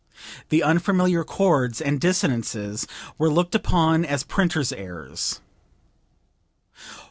[0.49, 2.87] The unfamiliar chords and dissonances
[3.19, 5.41] were looked upon as printers' errors.